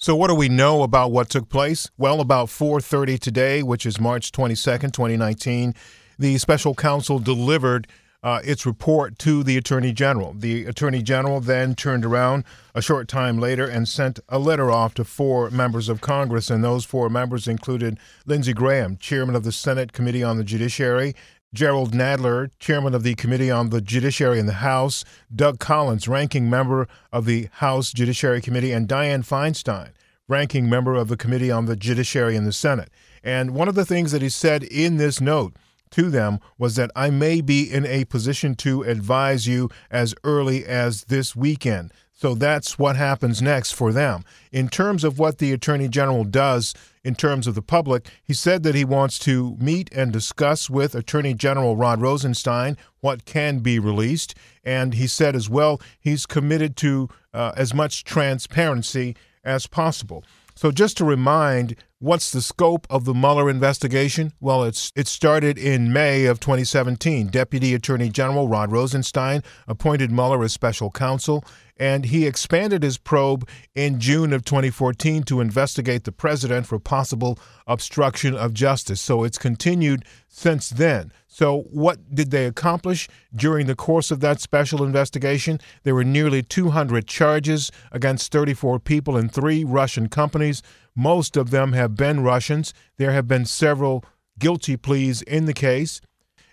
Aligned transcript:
So 0.00 0.14
what 0.14 0.28
do 0.28 0.36
we 0.36 0.48
know 0.48 0.84
about 0.84 1.10
what 1.10 1.28
took 1.28 1.48
place? 1.48 1.90
Well, 1.98 2.20
about 2.20 2.50
4:30 2.50 3.18
today, 3.18 3.64
which 3.64 3.84
is 3.84 3.98
March 4.00 4.30
22nd, 4.30 4.92
2019, 4.92 5.74
the 6.16 6.38
special 6.38 6.72
counsel 6.76 7.18
delivered 7.18 7.88
uh, 8.22 8.40
its 8.44 8.64
report 8.64 9.18
to 9.18 9.42
the 9.42 9.56
Attorney 9.56 9.92
General. 9.92 10.34
The 10.34 10.66
Attorney 10.66 11.02
General 11.02 11.40
then 11.40 11.74
turned 11.74 12.04
around 12.04 12.44
a 12.76 12.82
short 12.82 13.08
time 13.08 13.40
later 13.40 13.66
and 13.66 13.88
sent 13.88 14.20
a 14.28 14.38
letter 14.38 14.70
off 14.70 14.94
to 14.94 15.04
four 15.04 15.50
members 15.50 15.88
of 15.88 16.00
Congress, 16.00 16.48
and 16.48 16.62
those 16.62 16.84
four 16.84 17.10
members 17.10 17.48
included 17.48 17.98
Lindsey 18.24 18.52
Graham, 18.52 18.98
chairman 18.98 19.34
of 19.34 19.42
the 19.42 19.50
Senate 19.50 19.92
Committee 19.92 20.22
on 20.22 20.36
the 20.36 20.44
Judiciary, 20.44 21.16
Jerrold 21.54 21.92
Nadler, 21.92 22.50
chairman 22.58 22.94
of 22.94 23.02
the 23.02 23.14
Committee 23.14 23.50
on 23.50 23.70
the 23.70 23.80
Judiciary 23.80 24.38
in 24.38 24.44
the 24.44 24.54
House, 24.54 25.02
Doug 25.34 25.58
Collins, 25.58 26.06
ranking 26.06 26.50
member 26.50 26.86
of 27.10 27.24
the 27.24 27.48
House 27.52 27.90
Judiciary 27.90 28.42
Committee, 28.42 28.72
and 28.72 28.86
Dianne 28.86 29.26
Feinstein, 29.26 29.92
ranking 30.28 30.68
member 30.68 30.94
of 30.94 31.08
the 31.08 31.16
Committee 31.16 31.50
on 31.50 31.64
the 31.64 31.74
Judiciary 31.74 32.36
in 32.36 32.44
the 32.44 32.52
Senate. 32.52 32.90
And 33.24 33.52
one 33.52 33.66
of 33.66 33.74
the 33.74 33.86
things 33.86 34.12
that 34.12 34.20
he 34.20 34.28
said 34.28 34.62
in 34.62 34.98
this 34.98 35.22
note 35.22 35.56
to 35.92 36.10
them 36.10 36.38
was 36.58 36.76
that 36.76 36.90
I 36.94 37.08
may 37.08 37.40
be 37.40 37.62
in 37.62 37.86
a 37.86 38.04
position 38.04 38.54
to 38.56 38.82
advise 38.82 39.46
you 39.46 39.70
as 39.90 40.14
early 40.24 40.66
as 40.66 41.04
this 41.04 41.34
weekend. 41.34 41.92
So 42.18 42.34
that's 42.34 42.80
what 42.80 42.96
happens 42.96 43.40
next 43.40 43.76
for 43.76 43.92
them. 43.92 44.24
In 44.50 44.68
terms 44.68 45.04
of 45.04 45.20
what 45.20 45.38
the 45.38 45.52
Attorney 45.52 45.86
General 45.86 46.24
does 46.24 46.74
in 47.04 47.14
terms 47.14 47.46
of 47.46 47.54
the 47.54 47.62
public, 47.62 48.10
he 48.24 48.34
said 48.34 48.64
that 48.64 48.74
he 48.74 48.84
wants 48.84 49.20
to 49.20 49.56
meet 49.60 49.88
and 49.92 50.12
discuss 50.12 50.68
with 50.68 50.96
Attorney 50.96 51.32
General 51.32 51.76
Rod 51.76 52.00
Rosenstein 52.00 52.76
what 52.98 53.24
can 53.24 53.60
be 53.60 53.78
released. 53.78 54.34
And 54.64 54.94
he 54.94 55.06
said 55.06 55.36
as 55.36 55.48
well 55.48 55.80
he's 56.00 56.26
committed 56.26 56.76
to 56.78 57.08
uh, 57.32 57.52
as 57.56 57.72
much 57.72 58.02
transparency 58.02 59.14
as 59.44 59.68
possible. 59.68 60.24
So, 60.56 60.72
just 60.72 60.96
to 60.96 61.04
remind, 61.04 61.76
what's 62.00 62.32
the 62.32 62.42
scope 62.42 62.84
of 62.90 63.04
the 63.04 63.14
Mueller 63.14 63.48
investigation? 63.48 64.32
Well, 64.40 64.64
it's 64.64 64.90
it 64.96 65.06
started 65.06 65.56
in 65.56 65.92
May 65.92 66.26
of 66.26 66.40
2017. 66.40 67.28
Deputy 67.28 67.74
Attorney 67.74 68.08
General 68.08 68.48
Rod 68.48 68.72
Rosenstein 68.72 69.44
appointed 69.68 70.10
Mueller 70.10 70.42
as 70.42 70.52
special 70.52 70.90
counsel, 70.90 71.44
and 71.78 72.06
he 72.06 72.26
expanded 72.26 72.82
his 72.82 72.98
probe 72.98 73.48
in 73.74 74.00
June 74.00 74.32
of 74.32 74.44
2014 74.44 75.22
to 75.24 75.40
investigate 75.40 76.04
the 76.04 76.12
president 76.12 76.66
for 76.66 76.78
possible 76.78 77.38
obstruction 77.66 78.34
of 78.34 78.52
justice. 78.54 79.00
So, 79.00 79.24
it's 79.24 79.38
continued 79.38 80.04
since 80.28 80.70
then. 80.70 81.12
So, 81.26 81.62
what 81.70 82.14
did 82.14 82.30
they 82.30 82.46
accomplish 82.46 83.08
during 83.34 83.66
the 83.66 83.76
course 83.76 84.10
of 84.10 84.20
that 84.20 84.40
special 84.40 84.82
investigation? 84.82 85.60
There 85.84 85.94
were 85.94 86.04
nearly 86.04 86.42
200 86.42 87.06
charges 87.06 87.70
against 87.92 88.32
34 88.32 88.80
people 88.80 89.16
in 89.16 89.28
three 89.28 89.62
Russian 89.62 90.08
companies. 90.08 90.62
Most 90.96 91.36
of 91.36 91.50
them 91.50 91.74
have 91.74 91.94
been 91.94 92.24
Russians. 92.24 92.74
There 92.96 93.12
have 93.12 93.28
been 93.28 93.44
several 93.44 94.04
guilty 94.38 94.76
pleas 94.76 95.22
in 95.22 95.44
the 95.44 95.54
case. 95.54 96.00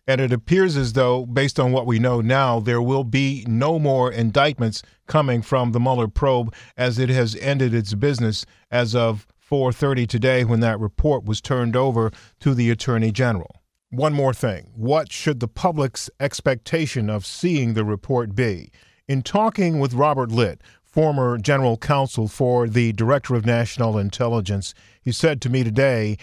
And 0.08 0.22
it 0.22 0.32
appears 0.32 0.78
as 0.78 0.94
though, 0.94 1.26
based 1.26 1.60
on 1.60 1.72
what 1.72 1.88
we 1.88 1.98
know 1.98 2.22
now, 2.22 2.60
there 2.60 2.82
will 2.82 3.04
be 3.04 3.44
no 3.48 3.80
more 3.80 4.12
indictments 4.12 4.84
coming 5.08 5.42
from 5.42 5.72
the 5.72 5.80
Mueller 5.80 6.08
probe 6.08 6.54
as 6.78 7.00
it 7.00 7.10
has 7.10 7.36
ended 7.38 7.74
its 7.74 7.94
business 7.96 8.46
as 8.70 8.96
of 8.96 9.26
4:30 9.40 10.08
today 10.08 10.44
when 10.44 10.60
that 10.60 10.80
report 10.80 11.26
was 11.26 11.42
turned 11.42 11.76
over 11.76 12.12
to 12.40 12.54
the 12.54 12.70
Attorney 12.70 13.12
General. 13.12 13.62
One 13.90 14.14
more 14.14 14.34
thing. 14.34 14.72
What 14.76 15.12
should 15.12 15.40
the 15.40 15.48
public's 15.48 16.10
expectation 16.20 17.10
of 17.10 17.26
seeing 17.26 17.74
the 17.74 17.86
report 17.86 18.36
be? 18.36 18.72
In 19.08 19.22
talking 19.22 19.80
with 19.80 19.94
Robert 19.94 20.32
Litt, 20.32 20.62
former 20.84 21.38
general 21.38 21.78
counsel 21.78 22.28
for 22.28 22.68
the 22.68 22.94
Director 22.94 23.36
of 23.36 23.46
National 23.46 23.98
Intelligence, 23.98 24.74
he 25.02 25.12
said 25.12 25.42
to 25.42 25.50
me 25.50 25.64
today, 25.64 26.18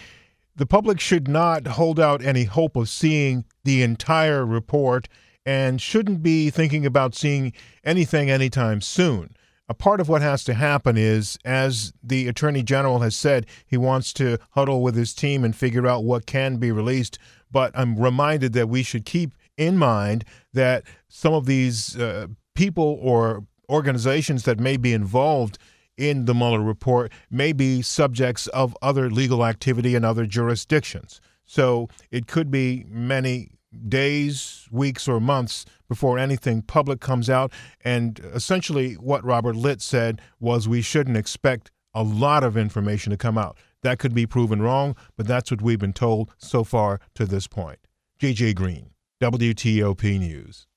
the 0.55 0.65
public 0.65 0.99
should 0.99 1.27
not 1.27 1.67
hold 1.67 1.99
out 1.99 2.23
any 2.23 2.43
hope 2.43 2.75
of 2.75 2.89
seeing 2.89 3.45
the 3.63 3.81
entire 3.81 4.45
report 4.45 5.07
and 5.45 5.81
shouldn't 5.81 6.23
be 6.23 6.49
thinking 6.49 6.85
about 6.85 7.15
seeing 7.15 7.53
anything 7.83 8.29
anytime 8.29 8.81
soon. 8.81 9.35
A 9.69 9.73
part 9.73 10.01
of 10.01 10.09
what 10.09 10.21
has 10.21 10.43
to 10.43 10.53
happen 10.53 10.97
is, 10.97 11.37
as 11.45 11.93
the 12.03 12.27
Attorney 12.27 12.63
General 12.63 12.99
has 12.99 13.15
said, 13.15 13.45
he 13.65 13.77
wants 13.77 14.13
to 14.13 14.37
huddle 14.51 14.81
with 14.81 14.95
his 14.95 15.13
team 15.13 15.43
and 15.43 15.55
figure 15.55 15.87
out 15.87 16.03
what 16.03 16.25
can 16.25 16.57
be 16.57 16.71
released 16.71 17.17
but 17.53 17.71
I'm 17.75 17.97
reminded 17.97 18.51
that 18.53 18.67
we 18.67 18.83
should 18.83 19.05
keep 19.05 19.35
in 19.55 19.77
mind 19.77 20.25
that 20.51 20.83
some 21.07 21.33
of 21.33 21.45
these 21.45 21.95
uh, 21.95 22.27
people 22.55 22.99
or 22.99 23.45
organizations 23.69 24.43
that 24.43 24.59
may 24.59 24.75
be 24.75 24.91
involved 24.91 25.57
in 25.97 26.25
the 26.25 26.33
Mueller 26.33 26.61
report 26.61 27.11
may 27.29 27.53
be 27.53 27.81
subjects 27.81 28.47
of 28.47 28.75
other 28.81 29.09
legal 29.09 29.45
activity 29.45 29.95
in 29.95 30.03
other 30.03 30.25
jurisdictions. 30.25 31.21
So 31.45 31.89
it 32.11 32.27
could 32.27 32.49
be 32.49 32.85
many 32.87 33.51
days, 33.87 34.67
weeks, 34.71 35.07
or 35.07 35.19
months 35.19 35.65
before 35.89 36.17
anything 36.17 36.61
public 36.61 36.99
comes 36.99 37.29
out. 37.29 37.51
And 37.83 38.19
essentially, 38.33 38.93
what 38.93 39.23
Robert 39.23 39.55
Litt 39.55 39.81
said 39.81 40.21
was 40.39 40.67
we 40.67 40.81
shouldn't 40.81 41.17
expect 41.17 41.71
a 41.93 42.03
lot 42.03 42.43
of 42.43 42.57
information 42.57 43.11
to 43.11 43.17
come 43.17 43.37
out. 43.37 43.57
That 43.81 43.99
could 43.99 44.13
be 44.13 44.25
proven 44.25 44.61
wrong, 44.61 44.95
but 45.17 45.27
that's 45.27 45.51
what 45.51 45.61
we've 45.61 45.79
been 45.79 45.93
told 45.93 46.31
so 46.37 46.63
far 46.63 46.99
to 47.15 47.25
this 47.25 47.47
point. 47.47 47.79
JJ 48.19 48.55
Green, 48.55 48.91
WTOP 49.21 50.19
News. 50.19 50.67